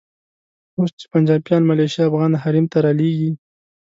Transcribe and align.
اوس 0.77 0.91
چې 0.99 1.05
پنجابیان 1.13 1.61
ملیشې 1.69 2.01
افغان 2.09 2.31
حریم 2.43 2.65
ته 2.71 2.77
رالېږي. 2.85 3.31